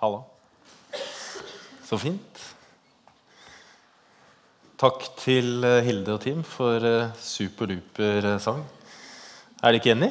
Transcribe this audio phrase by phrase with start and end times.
[0.00, 0.22] Halla.
[1.84, 2.38] Så fint.
[4.80, 8.62] Takk til eh, Hilde og Team for eh, superduper eh, sang.
[9.60, 10.08] Er dere ikke enig?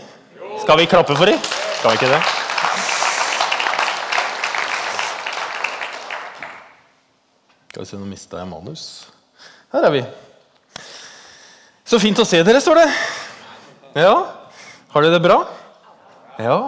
[0.62, 1.42] Skal vi klappe for dem?
[1.80, 2.20] Skal vi ikke det?
[7.72, 8.84] Skal vi se, nå mista jeg manus.
[9.74, 10.04] Her er vi.
[11.90, 12.86] Så fint å se dere, står det.
[14.04, 14.14] Ja.
[14.94, 15.40] Har dere det bra?
[16.38, 16.60] Ja.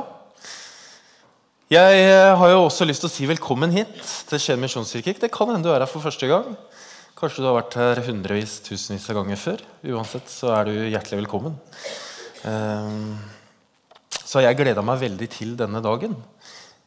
[1.71, 5.13] Jeg eh, har jo også lyst til å si velkommen hit til Skien misjonskirke.
[5.21, 6.49] Det kan hende du er her for første gang.
[7.15, 9.63] Kanskje du har vært her hundrevis, tusenvis av ganger før.
[9.93, 11.55] Uansett så er du hjertelig velkommen.
[12.43, 13.13] Ehm,
[14.19, 16.17] så jeg gleda meg veldig til denne dagen.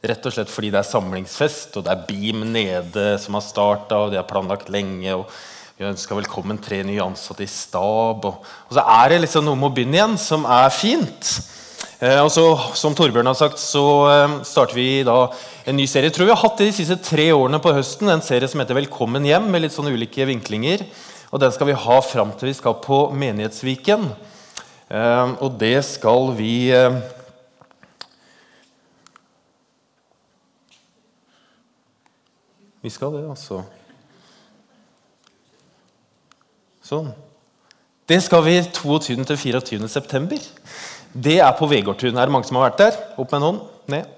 [0.05, 4.05] Rett og slett fordi det er samlingsfest, og det er Beam nede som har starta,
[4.05, 5.17] og de har planlagt lenge.
[5.17, 5.33] og
[5.81, 8.29] Vi ønska velkommen tre nye ansatte i stab.
[8.29, 11.39] Og, og, så er det liksom noe med å begynne igjen som er fint.
[12.03, 12.45] Eh, og så,
[12.75, 15.29] Som Torbjørn har sagt, så eh, starter vi da
[15.67, 16.11] en ny serie.
[16.11, 18.63] Jeg tror vi har hatt det de siste tre årene på høsten, en serie som
[18.63, 20.83] heter Velkommen hjem, med litt sånne ulike vinklinger.
[21.31, 24.09] Og Den skal vi ha fram til vi skal på Menighetsviken.
[24.91, 27.03] Eh, og det skal vi eh,
[32.85, 33.63] Vi skal det, altså.
[36.85, 37.15] Sånn.
[38.05, 39.25] Det skal vi 22.
[39.25, 39.89] til 24.
[39.89, 40.41] september.
[41.25, 42.17] Det er på Vegårdtun.
[42.17, 42.99] Er det mange som har vært der?
[43.17, 43.61] Opp med en hånd.
[43.95, 44.11] Ned.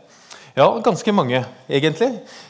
[0.56, 2.06] Ja, ganske mange, egentlig.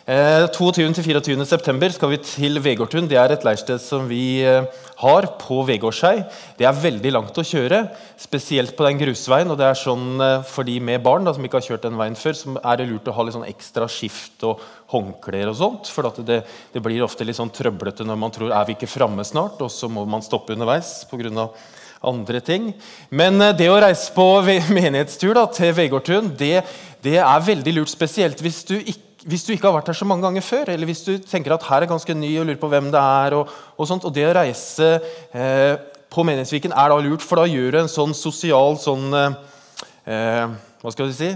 [0.07, 1.41] Eh, 22.-24.
[1.43, 3.09] september skal vi til Vegårtun.
[3.11, 4.69] Det er et leirsted som vi eh,
[5.01, 6.21] har på Vegårshei.
[6.55, 7.81] Det er veldig langt å kjøre,
[8.23, 9.51] spesielt på den grusveien.
[9.51, 11.99] og det er sånn eh, For de med barn da, som ikke har kjørt den
[11.99, 14.63] veien før, så er det lurt å ha litt sånn ekstra skift og
[14.95, 15.91] håndklær og sånt.
[15.91, 16.45] For det,
[16.77, 19.75] det, blir ofte litt sånn trøblete når man tror er vi ikke framme snart, og
[19.75, 21.59] så må man stoppe underveis på grunn av
[22.05, 22.71] andre ting.
[23.11, 24.27] Men eh, det å reise på
[24.77, 26.61] menighetstur da, til Vegårtun det,
[27.05, 27.93] det, er veldig lurt.
[27.93, 30.91] Spesielt hvis du, ikke, hvis du, ikke, har vært her så mange ganger før, eller
[30.91, 33.39] hvis du tenker at her er ganske ny og lurer på hvem det er.
[33.41, 34.97] Og, og sånt, og det å reise
[35.33, 35.75] eh,
[36.13, 40.45] på Menighetsviken er da lurt, for da gjør du en sånn sosial sånn eh,
[40.81, 41.33] Hva skal du si?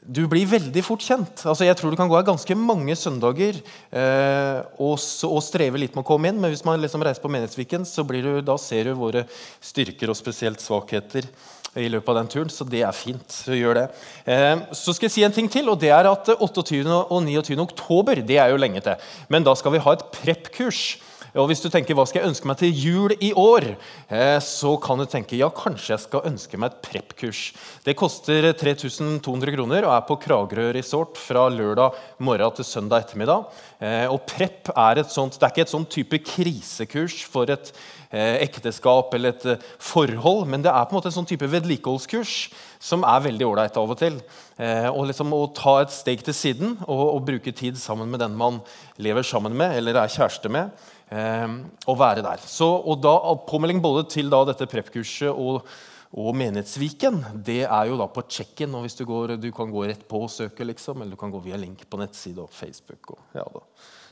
[0.00, 1.42] Du blir veldig fort kjent.
[1.44, 5.96] Altså, jeg tror du kan gå her ganske mange søndager eh, og, og, streve litt
[5.96, 8.88] med å komme inn, men hvis man liksom reiser på Menighetsviken, så du, da ser
[8.88, 9.26] du våre
[9.60, 11.28] styrker og spesielt svakheter
[11.76, 12.52] i løpet av den turen.
[12.52, 13.26] Så det er fint.
[13.28, 13.86] Så gjør det.
[14.24, 16.80] Eh, så skal jeg si en ting til, og det er at 28.
[16.86, 17.58] og 29.
[17.66, 19.10] oktober det er jo lenge til.
[19.28, 20.86] Men da skal vi ha et prep-kurs.
[21.36, 23.66] Og hvis du tenker hva skal jeg ønske meg til jul i år,
[24.08, 27.42] eh, så kan du tenke ja, kanskje jeg skal ønske meg et prep-kurs.
[27.84, 33.52] Det koster 3200 kroner og er på Kragerø resort fra lørdag morgen til søndag ettermiddag.
[33.84, 37.68] Eh, og prep er, et sånt, det er ikke et sånt type krisekurs for et
[38.08, 42.36] eh, ekteskap eller et forhold, men det er på en måte en sånn type vedlikeholdskurs
[42.80, 44.18] som er veldig ålreit av og til.
[44.56, 48.36] og liksom Å ta et steg til siden og, og bruke tid sammen med den
[48.36, 48.60] man
[49.00, 50.70] lever sammen med eller er kjæreste med
[51.06, 52.40] å være der.
[52.42, 53.12] Så, og da,
[53.46, 55.68] Påmelding både til da, dette prep-kurset og,
[56.10, 58.74] og, Menighetsviken det er jo da på check-in.
[58.82, 61.42] hvis Du går, du kan gå rett på og søke, liksom, eller du kan gå
[61.44, 63.14] via link på nettside og Facebook.
[63.14, 63.46] Og, ja.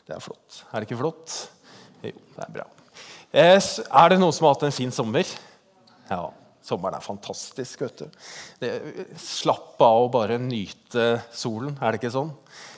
[0.07, 0.63] Det er flott.
[0.71, 1.35] Er det ikke flott?
[2.05, 2.69] Jo, det er bra.
[3.35, 5.27] Eh, er det noen som har hatt en fin sommer?
[6.11, 6.29] Ja.
[6.65, 7.83] Sommeren er fantastisk.
[7.85, 8.69] vet du.
[9.21, 11.75] Slapp av og bare nyte solen.
[11.81, 12.31] Er det ikke sånn?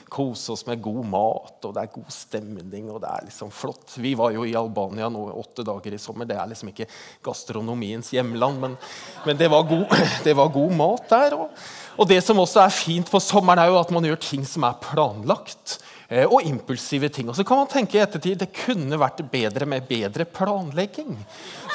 [0.09, 2.89] Kose oss med god mat, og det er god stemning.
[2.91, 3.97] og det er liksom flott.
[3.97, 6.27] Vi var jo i Albania nå åtte dager i sommer.
[6.27, 6.87] Det er liksom ikke
[7.25, 8.77] gastronomiens hjemland, men,
[9.25, 9.85] men det, var god,
[10.25, 11.35] det, var god, mat der.
[11.35, 14.47] Og, og, det som også er fint på sommeren, er jo at man gjør ting
[14.47, 15.79] som er planlagt.
[16.07, 17.27] Eh, og impulsive ting.
[17.27, 21.17] Og så kan man tenke i ettertid det kunne vært bedre med bedre planlegging.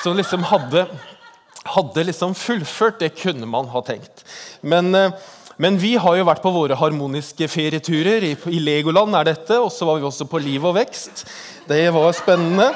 [0.00, 0.86] Som liksom hadde,
[1.74, 3.02] hadde liksom fullført.
[3.02, 4.24] Det kunne man ha tenkt.
[4.64, 5.12] Men eh,
[5.60, 8.24] men vi har jo vært på våre harmoniske ferieturer.
[8.24, 9.58] I, Legoland er dette.
[9.60, 11.26] Og så var vi også på Liv og vekst.
[11.68, 12.70] Det var spennende.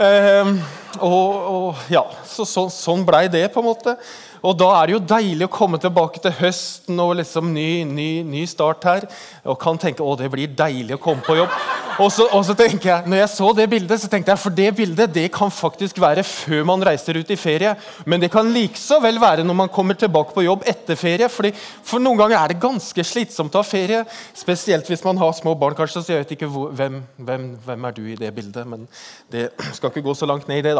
[0.00, 0.54] Eh,
[0.98, 3.94] og, og, ja, så, så, Sånn blei det, på en måte.
[4.40, 8.08] Og da er det jo deilig å komme tilbake til høsten og liksom ny, ny,
[8.24, 9.06] ny start her.
[9.44, 11.52] Og kan tenke å det blir deilig å komme på jobb.
[12.00, 14.56] Og så, og så, tenker jeg, når jeg så det bildet, så tenkte jeg for
[14.56, 17.74] det bildet det kan faktisk være før man reiser ut i ferie.
[18.08, 21.28] Men det kan like så vel være når man kommer tilbake på jobb etter ferie.
[21.28, 21.52] Fordi,
[21.84, 24.06] for noen ganger er det ganske slitsomt å ha ferie.
[24.36, 25.76] Spesielt hvis man har små barn.
[25.76, 28.64] kanskje, så jeg vet ikke hvor, hvem, hvem, hvem, er du i det bildet.
[28.64, 28.88] Men
[29.32, 30.78] det skal ikke gå så langt ned i det.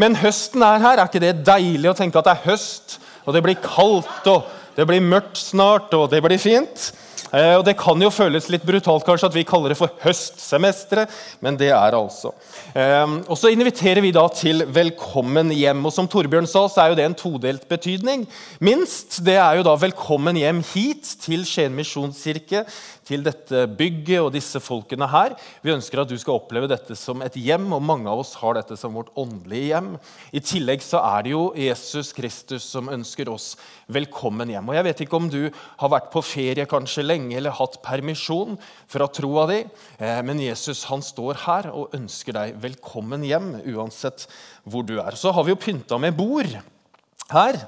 [0.00, 0.98] Men høsten er her.
[0.98, 4.48] Er ikke det deilig å tenke at det er høst, og det blir kaldt, og
[4.76, 6.92] det blir mørkt snart, og det blir fint?
[7.32, 11.12] Eh, og Det kan jo føles litt brutalt kanskje at vi kaller det for høstsemesteret,
[11.40, 12.34] men det er altså.
[12.76, 15.86] Eh, og Så inviterer vi da til velkommen hjem.
[15.86, 18.26] og Som Torbjørn sa, så er jo det en todelt betydning.
[18.60, 22.66] Minst det er jo da velkommen hjem hit til Skien misjonskirke,
[23.06, 25.34] til dette bygget og disse folkene her.
[25.64, 28.56] Vi ønsker at du skal oppleve dette som et hjem, og mange av oss har
[28.58, 29.92] dette som vårt åndelige hjem.
[30.32, 33.52] I tillegg så er det jo Jesus Kristus som ønsker oss
[33.92, 34.70] velkommen hjem.
[34.70, 38.58] Og Jeg vet ikke om du har vært på ferie kanskje lenge eller hatt permisjon
[38.90, 39.62] fra troa di,
[39.98, 44.28] eh, men Jesus han står her og ønsker deg velkommen hjem uansett
[44.64, 45.16] hvor du er.
[45.18, 46.50] Så har vi jo pynta med bord
[47.32, 47.58] her.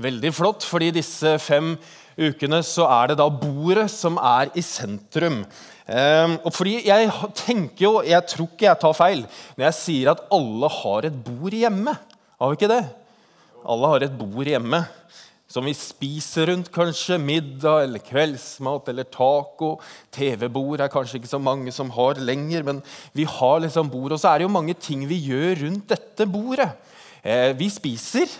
[0.00, 1.74] Veldig flott, fordi disse fem
[2.20, 5.42] ukene så er det da bordet som er i sentrum.
[5.90, 9.24] Um, og fordi Jeg tenker jo, jeg tror ikke jeg tar feil
[9.56, 11.96] når jeg sier at alle har et bord hjemme.
[12.38, 12.84] Har vi ikke det?
[13.66, 14.84] Alle har et bord hjemme
[15.50, 16.70] som vi spiser rundt.
[16.72, 19.74] Kanskje middag eller kveldsmat eller taco.
[20.14, 24.14] TV-bord er kanskje ikke så mange som har lenger, men vi har liksom bord.
[24.14, 26.70] Og så er det jo mange ting vi gjør rundt dette bordet.
[27.24, 28.30] Eh, vi spiser.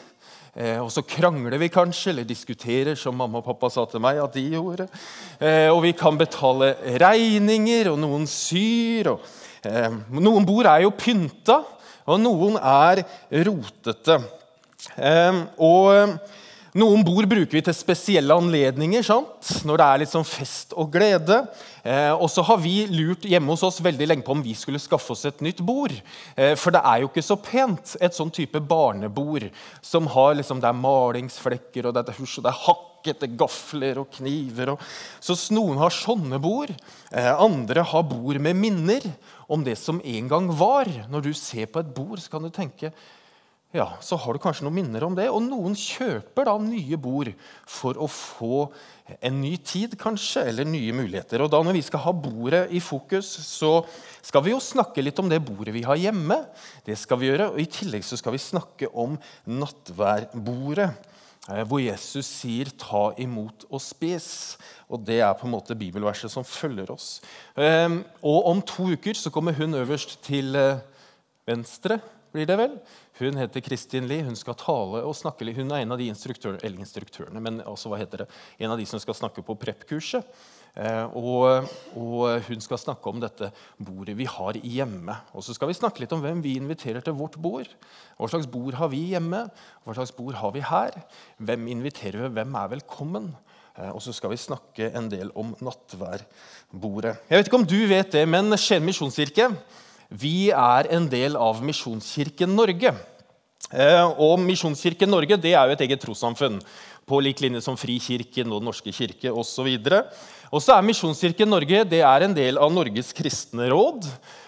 [0.60, 4.20] Eh, og så krangler vi kanskje, eller diskuterer, som mamma og pappa sa til meg
[4.20, 4.88] at de gjorde.
[5.40, 9.14] Eh, og vi kan betale regninger, og noen syr.
[9.14, 9.30] Og,
[9.64, 9.88] eh,
[10.20, 11.62] noen bord er jo pynta,
[12.10, 13.04] og noen er
[13.48, 14.18] rotete.
[14.96, 16.18] Eh, og
[16.78, 19.48] noen bord bruker vi til spesielle anledninger, sant?
[19.66, 21.40] når det er litt sånn fest og glede.
[21.82, 24.78] Eh, og så har vi lurt hjemme hos oss veldig lenge på om vi skulle
[24.82, 25.94] skaffe oss et nytt bord.
[26.36, 29.48] Eh, for det er jo ikke så pent, et sånn type barnebord
[29.82, 34.76] som har liksom, det er malingsflekker og det er, det er hakkete gafler og kniver.
[34.76, 34.88] Og,
[35.18, 36.70] så noen har sånne bord.
[37.10, 39.10] Eh, andre har bord med minner
[39.50, 40.86] om det som en gang var.
[41.10, 42.94] Når du ser på et bord, så kan du tenke
[43.70, 45.28] ja, så har du kanskje noen minner om det.
[45.30, 47.30] Og noen kjøper da nye bord
[47.70, 48.64] for å få
[49.22, 51.42] en ny tid, kanskje, eller nye muligheter.
[51.42, 53.84] Og da Når vi skal ha bordet i fokus, så
[54.22, 56.40] skal vi jo snakke litt om det bordet vi har hjemme.
[56.84, 60.90] Det skal vi gjøre, og I tillegg så skal vi snakke om nattværbordet,
[61.48, 64.58] eh, hvor Jesus sier 'ta imot og spis'.
[64.90, 67.20] Og Det er på en måte bibelverset som følger oss.
[67.56, 70.80] Ehm, og Om to uker så kommer hun øverst til eh,
[71.46, 72.00] venstre,
[72.32, 72.78] blir det vel?
[73.20, 74.24] Hun heter Kristin Lie.
[74.24, 75.44] Hun skal tale og snakke.
[75.52, 78.30] Hun er en av de instruktørene, eller instruktørene, men altså, hva heter det,
[78.64, 80.24] en av de som skal snakke på prep-kurset.
[80.78, 81.66] Eh, og,
[81.98, 85.18] og, hun skal snakke om dette bordet vi har hjemme.
[85.34, 87.68] Og så skal vi snakke litt om hvem vi inviterer til vårt bord.
[88.16, 89.44] Hva slags bord har vi hjemme?
[89.84, 90.96] Hva slags bord har vi her?
[91.42, 92.32] Hvem inviterer vi?
[92.38, 93.28] Hvem er velkommen?
[93.76, 97.18] Eh, og så skal vi snakke en del om nattværbordet.
[97.28, 99.52] Jeg vet ikke om du vet det, men Skien misjonskirke
[100.10, 102.90] vi er en del av Misjonskirken Norge.
[103.70, 106.58] Eh, og Misjonskirken Norge det er jo et eget trossamfunn,
[107.06, 109.66] på lik linje som Frikirken og Den norske kirke osv.
[110.50, 114.06] Og så er Misjonskirken Norge det er en del av Norges kristne råd.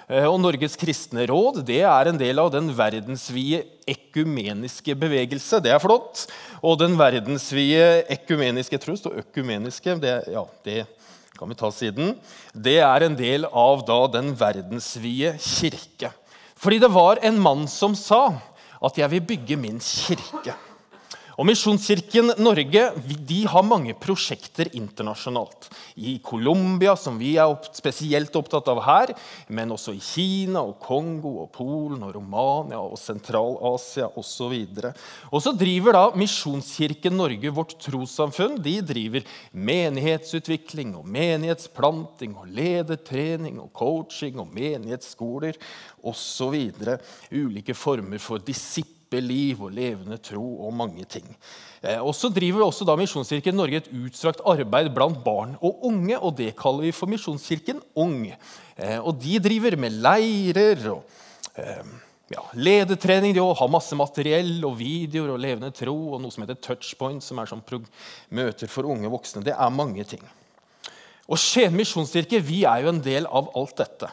[0.08, 5.62] Eh, og Norges kristne råd det er en del av den verdensvide ekumeniske bevegelse.
[5.62, 6.26] Det er flott.
[6.62, 9.98] Og den verdensvide ekumeniske det står økumeniske.
[10.02, 10.80] Det, ja, det
[11.38, 12.16] kan vi ta siden.
[12.54, 16.10] Det er en del av da den verdensvide kirke.
[16.62, 18.28] Fordi det var en mann som sa
[18.84, 20.71] at 'jeg vil bygge min kirke'.
[21.42, 22.82] Og Misjonskirken Norge
[23.26, 25.64] de har mange prosjekter internasjonalt.
[25.98, 29.10] I Colombia, som vi er spesielt opptatt av her,
[29.50, 34.54] men også i Kina, og Kongo, og Polen, og Romania og Sentral-Asia osv.
[35.32, 43.58] Og så driver da Misjonskirken Norge, vårt trossamfunn, de driver menighetsutvikling og menighetsplanting og ledertrening
[43.66, 45.58] og coaching og menighetsskoler
[46.06, 46.58] osv.
[47.34, 51.28] Ulike former for disippel liv og levende tro og mange ting.
[51.82, 56.14] Eh, og så driver også da Misjonskirken Norge et utstrakt arbeid blant barn og unge.
[56.18, 58.28] og Det kaller vi for Misjonskirken Ung.
[58.76, 61.02] Eh, og De driver med leirer og
[61.58, 61.82] eh,
[62.30, 63.34] ja, ledetrening.
[63.34, 67.42] De har masse materiell og videoer og levende tro og noe som heter Touchpoint, som
[67.42, 67.64] er sånn
[68.30, 69.42] møter for unge voksne.
[69.42, 70.22] Det er mange ting.
[71.26, 74.10] Og Skien misjonskirke vi er jo en del av alt dette.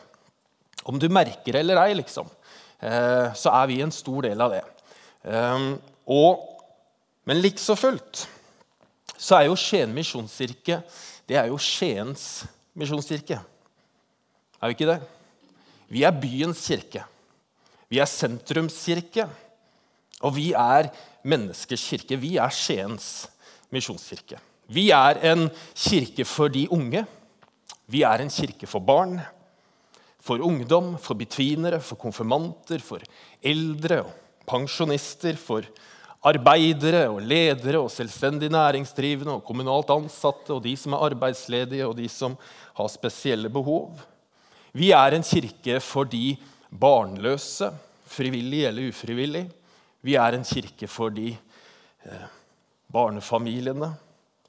[0.89, 2.29] Om du merker eller ei, liksom,
[2.79, 4.61] så er vi en stor del av det.
[5.23, 5.73] Um,
[6.07, 6.45] og,
[7.27, 8.25] men likså fullt
[9.19, 10.77] så er jo Skien misjonskirke
[11.29, 13.37] det er jo Skiens misjonskirke.
[14.57, 14.97] Er vi ikke det?
[15.93, 17.03] Vi er byens kirke.
[17.89, 19.27] Vi er sentrumskirke.
[20.25, 20.89] Og vi er
[21.29, 22.17] menneskers kirke.
[22.17, 23.27] Vi er Skiens
[23.69, 24.41] misjonskirke.
[24.73, 25.45] Vi er en
[25.77, 27.05] kirke for de unge.
[27.89, 29.19] Vi er en kirke for barn,
[30.19, 33.05] for ungdom, for betvinere, for konfirmanter, for
[33.41, 34.01] eldre.
[34.01, 35.67] og pensjonister, for
[36.25, 41.95] arbeidere og ledere og selvstendig næringsdrivende og kommunalt ansatte og de som er arbeidsledige og
[41.97, 42.35] de som
[42.75, 43.93] har spesielle behov.
[44.75, 46.35] Vi er en kirke for de
[46.69, 47.71] barnløse,
[48.05, 49.47] frivillig eller ufrivillig.
[50.01, 51.31] Vi er en kirke for de
[52.05, 52.27] eh,
[52.91, 53.93] barnefamiliene,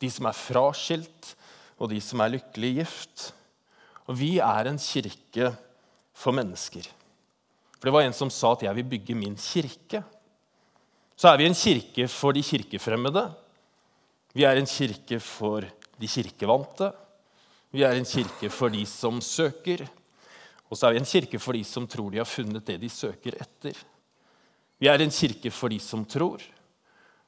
[0.00, 1.34] de som er fraskilt,
[1.80, 3.30] og de som er lykkelig gift.
[4.06, 5.54] Og vi er en kirke
[6.12, 6.84] for mennesker.
[7.80, 10.04] For det var en som sa at 'jeg vil bygge min kirke'.
[11.16, 13.34] Så er vi en kirke for de kirkefremmede.
[14.34, 16.92] Vi er en kirke for de kirkevante.
[17.72, 19.88] Vi er en kirke for de som søker.
[20.70, 22.88] Og så er vi en kirke for de som tror de har funnet det de
[22.88, 23.74] søker etter.
[24.78, 26.40] Vi er en kirke for de som tror.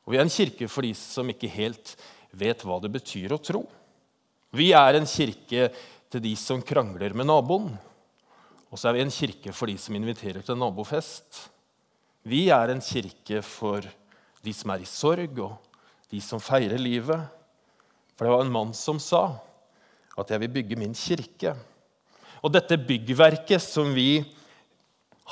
[0.05, 1.97] Og vi er en kirke for de som ikke helt
[2.33, 3.65] vet hva det betyr å tro.
[4.53, 5.71] Vi er en kirke
[6.13, 7.73] til de som krangler med naboen.
[8.73, 11.43] Og så er vi en kirke for de som inviterer til nabofest.
[12.25, 13.85] Vi er en kirke for
[14.43, 15.59] de som er i sorg, og
[16.11, 17.21] de som feirer livet.
[18.17, 19.37] For det var en mann som sa
[20.19, 21.57] at 'jeg vil bygge min kirke'.
[22.43, 24.25] Og dette byggverket som vi,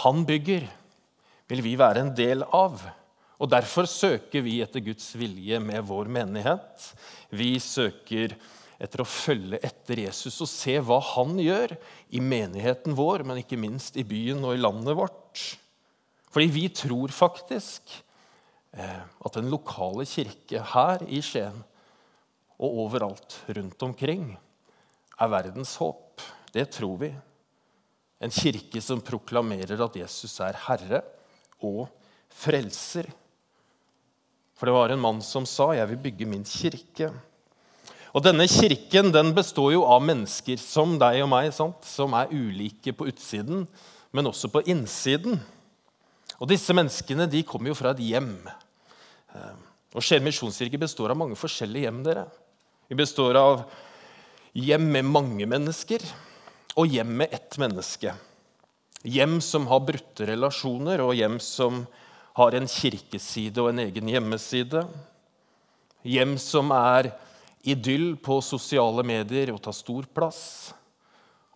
[0.05, 0.69] han bygger,
[1.49, 2.81] vil vi være en del av.
[3.41, 6.95] Og Derfor søker vi etter Guds vilje med vår menighet.
[7.31, 8.37] Vi søker
[8.81, 11.75] etter å følge etter Jesus og se hva han gjør
[12.17, 15.43] i menigheten vår, men ikke minst i byen og i landet vårt.
[16.31, 17.93] Fordi vi tror faktisk
[18.73, 21.59] eh, at den lokale kirke her i Skien
[22.61, 24.31] og overalt rundt omkring
[25.21, 26.23] er verdens håp.
[26.53, 27.11] Det tror vi.
[28.21, 31.03] En kirke som proklamerer at Jesus er herre
[31.65, 31.87] og
[32.33, 33.09] frelser.
[34.57, 37.13] For det var en mann som sa, 'Jeg vil bygge min kirke'.
[38.11, 41.85] Og Denne kirken den består jo av mennesker som deg og meg, sant?
[41.87, 43.67] som er ulike på utsiden,
[44.11, 45.39] men også på innsiden.
[46.41, 48.33] Og Disse menneskene de kommer jo fra et hjem.
[49.37, 49.55] Eh,
[49.95, 52.03] og Skien misjonskirke består av mange forskjellige hjem.
[52.07, 52.27] dere.
[52.91, 53.63] Vi består av
[54.59, 56.03] hjem med mange mennesker
[56.79, 58.15] og hjem med ett menneske.
[59.07, 61.85] Hjem som har brutte relasjoner, og hjem som
[62.37, 64.85] har en kirkeside og en egen hjemmeside.
[66.05, 67.13] Hjem som er
[67.63, 70.43] idyll på sosiale medier og tar stor plass.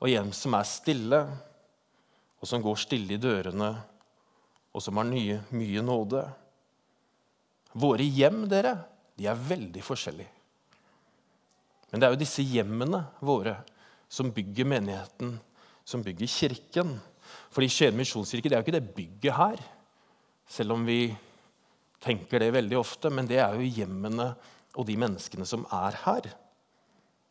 [0.03, 1.21] Og hjem som er stille,
[2.41, 3.71] og som går stille i dørene,
[4.75, 6.25] og som har nye, mye nåde.
[7.79, 8.75] Våre hjem, dere,
[9.17, 10.31] de er veldig forskjellige.
[11.91, 13.55] Men det er jo disse hjemmene våre
[14.11, 15.37] som bygger menigheten,
[15.87, 16.97] som bygger kirken.
[17.55, 19.63] Fordi Skien misjonskirke det er jo ikke det bygget her.
[20.51, 21.15] Selv om vi
[22.03, 23.13] tenker det veldig ofte.
[23.15, 24.33] Men det er jo hjemmene
[24.75, 26.31] og de menneskene som er her.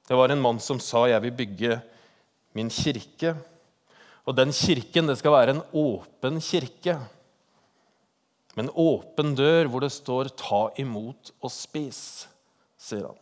[0.07, 1.81] Det var en mann som sa 'Jeg vil bygge
[2.53, 3.35] min kirke'.
[4.25, 6.99] Og den kirken det skal være en åpen kirke.
[8.55, 12.27] Med en åpen dør hvor det står 'ta imot og spis',
[12.77, 13.17] sier han.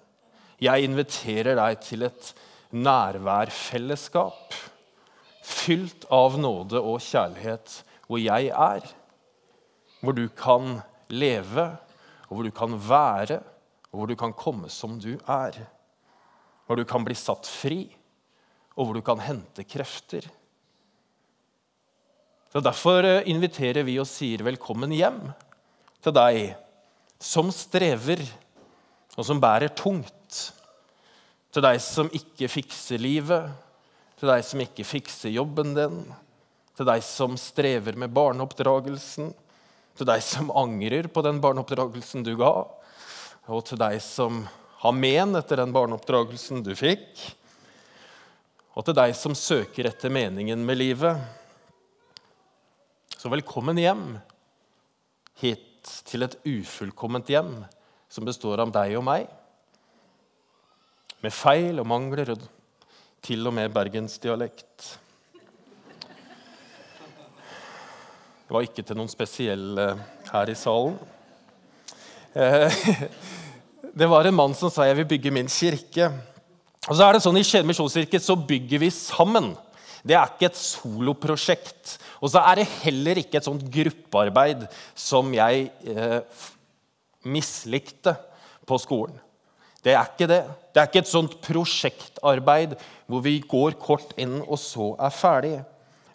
[0.61, 2.33] Jeg inviterer deg til et
[2.71, 4.53] nærværfellesskap
[5.43, 8.81] fylt av nåde og kjærlighet, hvor jeg er
[10.01, 10.81] hvor du kan
[11.13, 11.67] leve,
[12.27, 13.39] og hvor du kan være,
[13.91, 15.57] og hvor du kan komme som du er.
[16.65, 17.83] Hvor du kan bli satt fri,
[18.79, 20.27] og hvor du kan hente krefter.
[22.51, 25.19] Så Derfor eh, inviterer vi og sier velkommen hjem
[26.01, 26.39] til deg
[27.21, 28.23] som strever,
[29.15, 30.39] og som bærer tungt.
[31.51, 33.51] Til deg som ikke fikser livet,
[34.19, 36.01] til deg som ikke fikser jobben din,
[36.79, 39.33] til deg som strever med barneoppdragelsen,
[39.99, 42.53] til deg som angrer på den barneoppdragelsen du ga,
[43.49, 44.43] og til deg som
[44.81, 47.09] har men etter den barneoppdragelsen du fikk,
[48.77, 51.17] og til deg som søker etter meningen med livet.
[53.17, 54.05] Så velkommen hjem
[55.41, 57.53] hit til et ufullkomment hjem
[58.11, 59.27] som består av deg og meg,
[61.21, 62.45] med feil og mangler og
[63.21, 64.87] til og med bergensdialekt.
[68.51, 69.85] Det var ikke til noen spesielle
[70.31, 70.97] her i salen.
[72.33, 72.71] Eh,
[73.93, 76.11] det var en mann som sa 'jeg vil bygge min kirke'.
[76.89, 79.57] Og så er det sånn I Skien misjonskirke så bygger vi sammen.
[80.01, 81.99] Det er ikke et soloprosjekt.
[82.21, 86.21] Og så er det heller ikke et sånt gruppearbeid som jeg eh,
[87.23, 88.15] mislikte
[88.65, 89.13] på skolen.
[89.83, 90.41] Det er ikke det.
[90.73, 92.73] Det er ikke et sånt prosjektarbeid
[93.05, 95.55] hvor vi går kort inn og så er ferdig.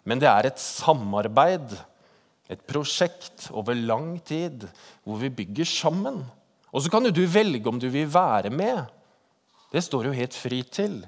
[0.03, 1.77] Men det er et samarbeid
[2.51, 4.65] et prosjekt over lang tid
[5.03, 6.21] hvor vi bygger sammen.
[6.71, 8.85] Og så kan jo du velge om du vil være med.
[9.71, 11.01] Det står jo helt fri til.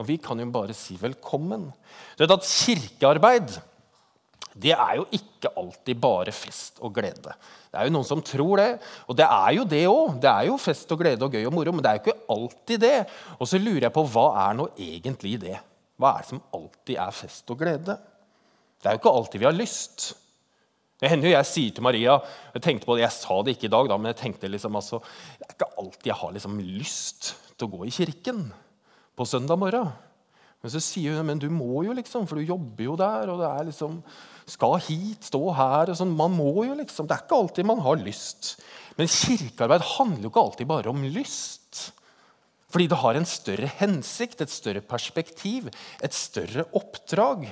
[0.00, 1.68] Og vi kan jo bare si velkommen.
[2.16, 3.58] Du vet at Kirkearbeid
[4.60, 7.32] det er jo ikke alltid bare fest og glede.
[7.70, 8.70] Det er jo noen som tror det,
[9.06, 10.16] og det er jo det òg.
[10.22, 12.34] Det er jo fest og glede og gøy og moro, men det er jo ikke
[12.34, 12.96] alltid det.
[13.38, 15.54] Og så lurer jeg på hva er nå egentlig det?
[16.00, 17.96] Hva er det som alltid er fest og glede?
[18.80, 20.08] Det er jo ikke alltid vi har lyst.
[21.00, 22.18] Det hender jo jeg sier til Maria
[22.54, 24.76] Jeg tenkte på det, jeg sa det ikke i dag, da, men jeg tenkte liksom,
[24.76, 25.00] altså,
[25.40, 28.46] det er ikke alltid jeg har liksom lyst til å gå i kirken
[29.16, 29.90] på søndag morgen.
[30.60, 33.32] Men så sier hun men du må jo, liksom, for du jobber jo der.
[33.32, 34.00] og det er liksom,
[34.50, 36.12] Skal hit, stå her og sånn.
[36.16, 37.08] Man må jo, liksom.
[37.08, 38.56] Det er ikke alltid man har lyst.
[38.98, 41.86] Men kirkearbeid handler jo ikke alltid bare om lyst.
[42.70, 45.70] Fordi det har en større hensikt, et større perspektiv,
[46.02, 47.48] et større oppdrag.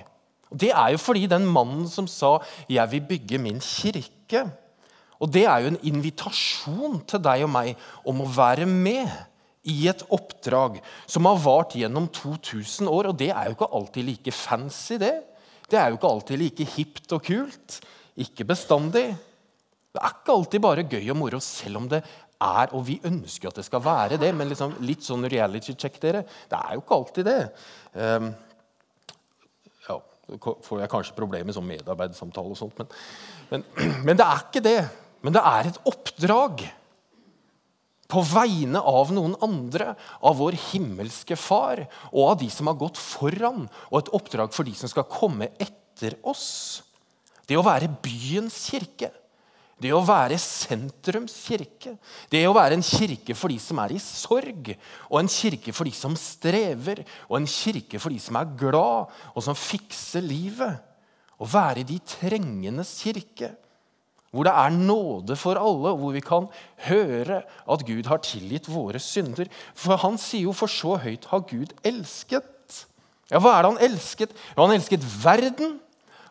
[0.50, 2.38] Og Det er jo fordi den mannen som sa
[2.68, 4.50] 'Jeg vil bygge min kirke',
[5.20, 7.76] og det er jo en invitasjon til deg og meg
[8.06, 9.10] om å være med
[9.68, 13.10] i et oppdrag som har vart gjennom 2000 år.
[13.10, 15.16] Og det er jo ikke alltid like fancy, det.
[15.68, 17.80] Det er jo ikke alltid like hipt og kult.
[18.16, 19.10] Ikke bestandig.
[19.92, 22.02] Det er ikke alltid bare gøy og moro, selv om det
[22.38, 24.30] er, og vi ønsker at det skal være det.
[24.36, 26.22] Men liksom, litt sånn reality check, dere.
[26.48, 27.40] Det er jo ikke alltid det.
[27.98, 28.30] Um,
[30.36, 32.80] får jeg kanskje problemer med sånn medarbeidersamtale og sånt.
[32.80, 32.90] Men,
[33.50, 33.64] men,
[34.06, 34.80] men det er ikke det.
[35.24, 36.66] Men det er et oppdrag
[38.08, 39.92] på vegne av noen andre,
[40.24, 44.68] av vår himmelske Far og av de som har gått foran, og et oppdrag for
[44.68, 46.46] de som skal komme etter oss.
[47.48, 49.10] Det å være byens kirke,
[49.78, 51.94] det å være sentrums kirke,
[52.32, 54.72] det å være en kirke for de som er i sorg,
[55.06, 59.14] og en kirke for de som strever, og en kirke for de som er glad,
[59.34, 60.84] og som fikser livet.
[61.38, 63.52] Å være de trengendes kirke.
[64.34, 66.48] Hvor det er nåde for alle, hvor vi kan
[66.84, 69.48] høre at Gud har tilgitt våre synder.
[69.78, 72.84] For han sier jo 'for så høyt har Gud elsket'.
[73.30, 74.30] Ja, Hva er det han elsket?
[74.56, 75.80] Han elsket verden.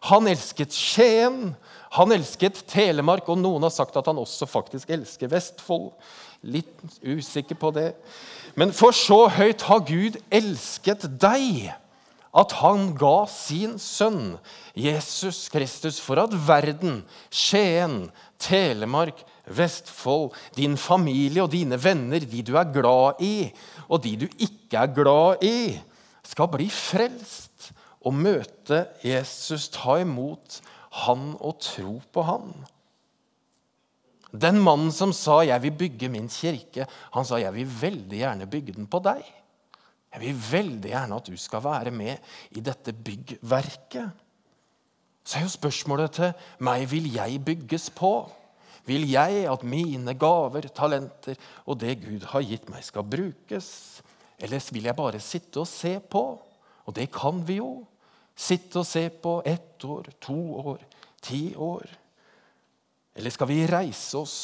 [0.02, 1.56] Han elsket Skien.
[1.98, 5.92] Han elsket Telemark, og noen har sagt at han også faktisk elsker Vestfold.
[6.46, 7.92] Litt usikker på det.
[8.58, 11.72] Men for så høyt har Gud elsket deg
[12.38, 14.36] at han ga sin sønn,
[14.78, 17.02] Jesus Kristus, for at verden,
[17.34, 18.12] Skien,
[18.42, 23.50] Telemark, Vestfold, din familie og dine venner, de du er glad i,
[23.88, 25.78] og de du ikke er glad i,
[26.28, 27.72] skal bli frelst
[28.06, 30.60] og møte Jesus, ta imot
[31.06, 32.52] han og tro på han.
[34.34, 38.50] Den mannen som sa 'jeg vil bygge min kirke', han sa 'jeg vil veldig gjerne
[38.50, 39.24] bygge den på deg'.
[40.14, 42.18] Jeg vil veldig gjerne at du skal være med
[42.52, 44.12] i dette byggverket.
[45.24, 48.30] Så er jo spørsmålet til meg vil jeg bygges på.
[48.88, 54.02] Vil jeg at mine gaver, talenter og det Gud har gitt meg, skal brukes?
[54.40, 56.40] Eller vil jeg bare sitte og se på?
[56.86, 57.86] Og det kan vi jo.
[58.38, 60.82] Sitte og se på ett år, to år,
[61.26, 61.88] ti år.
[63.18, 64.38] Eller skal vi reise oss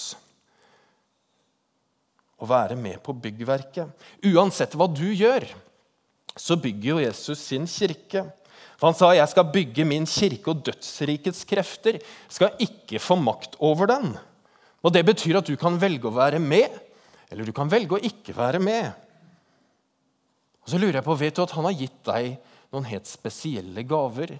[2.42, 3.92] og være med på byggverket.
[4.34, 5.46] Uansett hva du gjør,
[6.36, 8.26] så bygger jo Jesus sin kirke.
[8.80, 13.56] For Han sa jeg skal bygge min kirke, og dødsrikets krefter skal ikke få makt
[13.64, 14.16] over den.
[14.84, 16.74] Og Det betyr at du kan velge å være med,
[17.32, 18.90] eller du kan velge å ikke være med.
[20.66, 22.34] Og så lurer jeg på, Vet du at han har gitt deg
[22.74, 24.36] noen helt spesielle gaver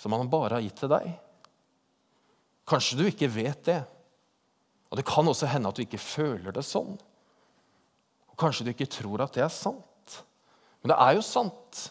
[0.00, 1.10] som han bare har gitt til deg?
[2.70, 3.80] Kanskje du ikke vet det.
[4.90, 6.96] Og Det kan også hende at du ikke føler det sånn.
[8.30, 9.86] Og Kanskje du ikke tror at det er sant.
[10.80, 11.84] Men det er jo sant.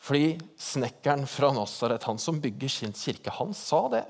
[0.00, 4.06] Fordi snekkeren fra Nasaret, han som bygger sin kirke, han sa det.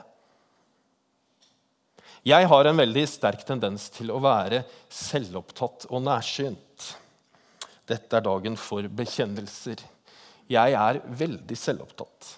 [2.26, 6.90] Jeg har en veldig sterk tendens til å være selvopptatt og nærsynt.
[7.88, 9.80] Dette er dagen for bekjennelser.
[10.50, 12.30] Jeg er veldig selvopptatt.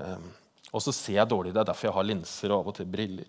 [0.00, 0.30] Um,
[0.72, 1.52] og så ser jeg dårlig.
[1.52, 3.28] Det er derfor jeg har linser og av og til briller.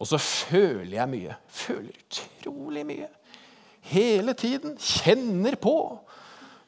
[0.00, 1.38] Og så føler jeg mye.
[1.50, 3.08] Føler utrolig mye
[3.90, 4.76] hele tiden.
[4.78, 5.74] Kjenner på.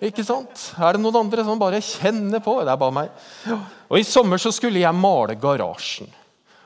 [0.02, 0.72] Ikke sant?
[0.80, 2.56] Er det noen andre som bare kjenner på?
[2.64, 3.22] Det er bare meg.
[3.88, 6.10] Og I sommer så skulle jeg male garasjen.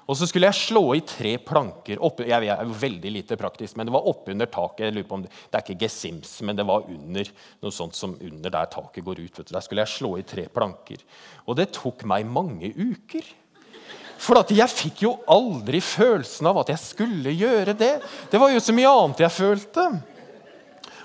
[0.07, 1.99] Og så skulle jeg slå i tre planker.
[2.05, 4.85] Opp, jeg er veldig lite praktisk, men det var oppunder taket.
[4.87, 7.33] jeg lurer på om Det, det er ikke gesims, men det var under
[7.65, 9.43] noe sånt som under der taket går ut.
[9.51, 11.03] Der skulle jeg slå i tre planker.
[11.47, 13.27] Og det tok meg mange uker.
[14.17, 17.97] For jeg fikk jo aldri følelsen av at jeg skulle gjøre det.
[18.31, 19.89] Det var jo så mye annet jeg følte.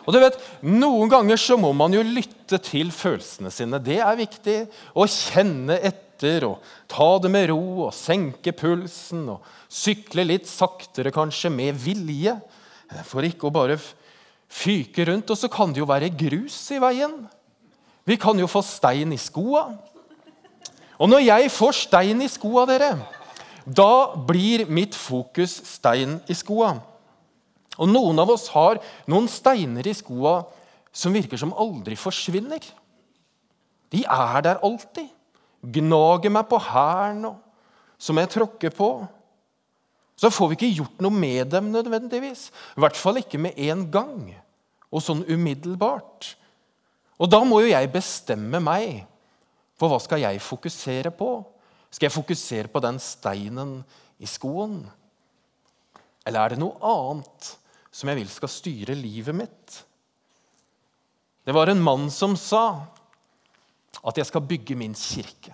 [0.05, 3.81] Og du vet, Noen ganger så må man jo lytte til følelsene sine.
[3.81, 4.57] Det er viktig.
[4.93, 6.10] Å kjenne etter
[6.47, 9.27] og ta det med ro og senke pulsen.
[9.33, 12.35] og Sykle litt saktere, kanskje, med vilje,
[13.07, 13.79] for ikke å bare
[14.51, 15.31] fyke rundt.
[15.31, 17.23] Og så kan det jo være grus i veien.
[18.05, 19.69] Vi kan jo få stein i skoa.
[21.01, 22.93] Og når jeg får stein i skoa, dere,
[23.65, 26.75] da blir mitt fokus stein i skoa.
[27.81, 30.41] Og noen av oss har noen steiner i skoa
[30.91, 32.61] som virker som aldri forsvinner.
[33.91, 35.09] De er der alltid.
[35.61, 37.35] Gnager meg på hælen,
[38.01, 38.91] som jeg tråkker på.
[40.17, 42.49] Så får vi ikke gjort noe med dem nødvendigvis.
[42.77, 44.31] I hvert fall ikke med en gang
[44.91, 46.35] og sånn umiddelbart.
[47.21, 49.03] Og da må jo jeg bestemme meg
[49.77, 51.29] for hva skal jeg fokusere på.
[51.89, 53.79] Skal jeg fokusere på den steinen
[54.21, 54.81] i skoen?
[56.25, 57.53] Eller er det noe annet
[57.91, 59.81] som jeg vil skal styre livet mitt?
[61.41, 62.85] Det var en mann som sa
[64.01, 65.53] at jeg skal bygge min kirke.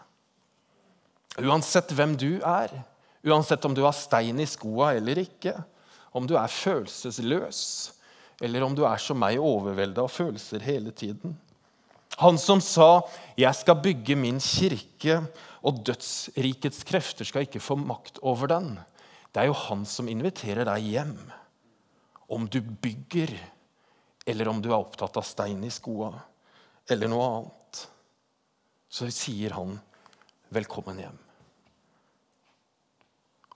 [1.38, 2.72] Uansett hvem du er,
[3.28, 5.54] uansett om du har stein i skoa eller ikke,
[6.16, 7.60] om du er følelsesløs,
[8.42, 11.36] eller om du er som meg overvelda av følelser hele tiden.
[12.18, 13.04] Han som sa
[13.38, 15.28] 'Jeg skal bygge min kirke,
[15.64, 18.78] og dødsrikets krefter skal ikke få makt over den'.
[19.34, 21.32] Det er jo han som inviterer deg hjem.
[22.30, 23.30] Om du bygger,
[24.26, 26.14] eller om du er opptatt av stein i skoa,
[26.90, 27.67] eller noe annet,
[28.98, 29.78] så sier han
[30.50, 31.24] 'velkommen hjem'.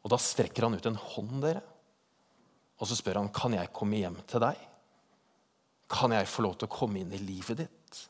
[0.02, 1.62] Og da strekker han ut en hånd, dere.
[2.82, 4.58] Og så spør han kan jeg komme hjem til deg.
[5.90, 8.10] Kan jeg få lov til å komme inn i livet ditt?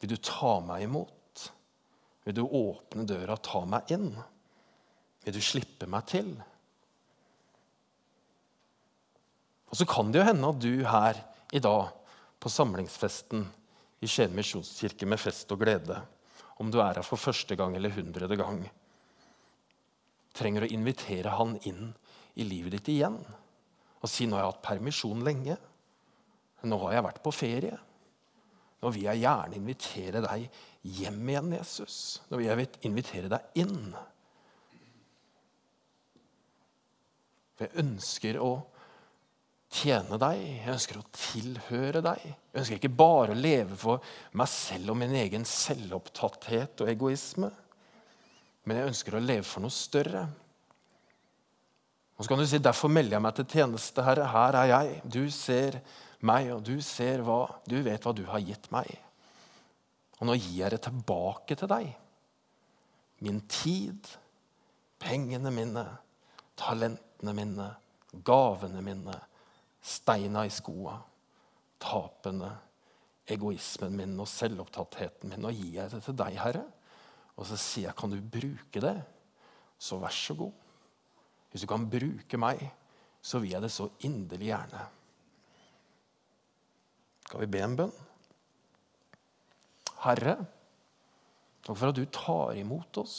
[0.00, 1.50] Vil du ta meg imot?
[2.24, 4.10] Vil du åpne døra og ta meg inn?
[5.24, 6.30] Vil du slippe meg til?
[9.68, 11.90] Og så kan det jo hende at du her i dag
[12.40, 13.46] på samlingsfesten
[14.00, 15.98] i Skien misjonskirke med fest og glede,
[16.58, 18.62] om du er her for første gang eller hundrede gang,
[20.38, 21.92] trenger å invitere han inn
[22.38, 23.18] i livet ditt igjen
[23.98, 25.56] og si nå har jeg hatt permisjon lenge.
[26.68, 27.78] Nå har jeg vært på ferie.
[28.78, 30.44] Nå vil jeg gjerne invitere deg
[30.98, 31.96] hjem igjen, Jesus.
[32.30, 33.88] Nå vil jeg invitere deg inn.
[37.58, 38.52] For jeg ønsker å
[39.68, 42.24] tjene deg, jeg ønsker å tilhøre deg.
[42.24, 44.04] Jeg ønsker ikke bare å leve for
[44.38, 47.50] meg selv og min egen selvopptatthet og egoisme.
[48.64, 50.26] Men jeg ønsker å leve for noe større.
[52.16, 54.26] Og så kan du si, Derfor melder jeg meg til tjeneste, Herre.
[54.32, 55.02] Her er jeg.
[55.04, 55.78] Du ser
[56.26, 58.90] meg, og du ser hva Du vet hva du har gitt meg.
[60.18, 61.92] Og nå gir jeg det tilbake til deg.
[63.22, 64.08] Min tid,
[64.98, 65.84] pengene mine,
[66.58, 67.68] talentene mine,
[68.26, 69.14] gavene mine,
[69.84, 70.96] steina i skoa,
[71.80, 72.50] tapene,
[73.28, 75.44] egoismen min og selvopptattheten min.
[75.44, 76.64] Nå gir jeg det til deg, Herre.
[77.38, 78.96] Og så sier jeg, kan du bruke det?
[79.78, 80.52] Så vær så god.
[81.52, 82.64] Hvis du kan bruke meg,
[83.22, 84.84] så vil jeg det så inderlig gjerne.
[87.28, 87.94] Skal vi be en bønn?
[90.04, 90.36] Herre,
[91.66, 93.16] takk for at du tar imot oss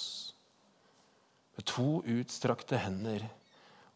[1.58, 3.26] med to utstrakte hender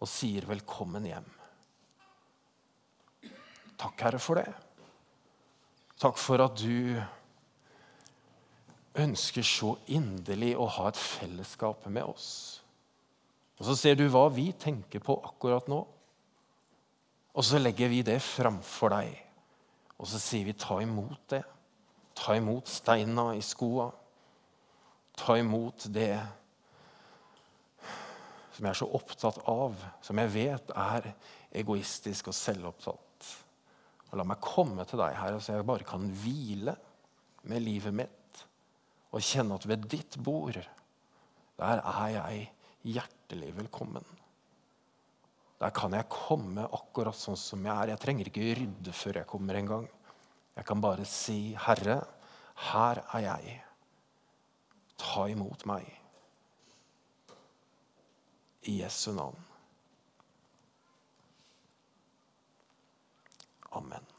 [0.04, 1.43] og sier 'velkommen hjem'.
[3.80, 4.50] Takk, Herre, for det.
[6.00, 7.00] Takk for at du
[9.00, 12.30] ønsker så inderlig å ha et fellesskap med oss.
[13.60, 15.82] Og Så ser du hva vi tenker på akkurat nå.
[17.34, 19.16] Og så legger vi det framfor deg.
[19.98, 21.44] Og så sier vi ta imot det.
[22.18, 23.90] Ta imot steina i skoa.
[25.18, 26.18] Ta imot det
[28.54, 29.74] som jeg er så opptatt av,
[30.06, 31.08] som jeg vet er
[31.58, 33.30] egoistisk og selvopptatt.
[34.14, 36.76] Og La meg komme til deg her, så jeg bare kan hvile
[37.50, 38.42] med livet mitt
[39.14, 40.60] og kjenne at ved ditt bord,
[41.58, 42.44] der er jeg
[42.94, 44.06] hjertelig velkommen.
[45.62, 47.94] Der kan jeg komme akkurat sånn som jeg er.
[47.94, 49.86] Jeg trenger ikke rydde før jeg kommer engang.
[50.54, 52.06] Jeg kan bare si, 'Herre,
[52.70, 53.64] her er jeg.
[54.98, 55.90] Ta imot meg.'
[58.64, 59.53] I Jesu navn.
[63.76, 64.13] Amen.